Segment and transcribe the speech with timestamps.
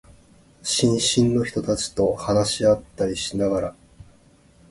[0.63, 3.75] 新進の人たちと話し合ったりしながら、